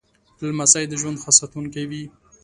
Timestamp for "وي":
1.89-2.03